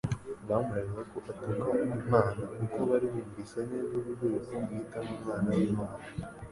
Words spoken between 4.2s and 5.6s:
rukumbi yiyitamo Umwana